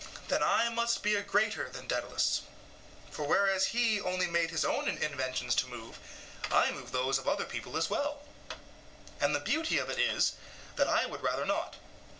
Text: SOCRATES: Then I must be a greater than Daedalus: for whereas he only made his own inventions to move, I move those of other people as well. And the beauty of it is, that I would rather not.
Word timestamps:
SOCRATES: 0.01 0.27
Then 0.29 0.41
I 0.41 0.69
must 0.69 1.03
be 1.03 1.13
a 1.15 1.21
greater 1.21 1.69
than 1.69 1.85
Daedalus: 1.87 2.41
for 3.11 3.21
whereas 3.21 3.67
he 3.67 4.01
only 4.01 4.25
made 4.25 4.49
his 4.49 4.65
own 4.65 4.87
inventions 4.87 5.53
to 5.57 5.67
move, 5.67 5.99
I 6.49 6.71
move 6.71 6.91
those 6.91 7.19
of 7.19 7.27
other 7.27 7.45
people 7.45 7.77
as 7.77 7.87
well. 7.87 8.23
And 9.19 9.35
the 9.35 9.39
beauty 9.39 9.77
of 9.77 9.91
it 9.91 9.99
is, 9.99 10.33
that 10.75 10.87
I 10.89 11.05
would 11.05 11.21
rather 11.21 11.45
not. 11.45 11.75